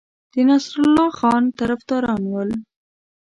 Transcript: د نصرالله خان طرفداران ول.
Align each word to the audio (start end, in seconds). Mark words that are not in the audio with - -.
د 0.33 0.35
نصرالله 0.49 1.07
خان 1.17 1.43
طرفداران 1.59 2.23
ول. 2.33 2.51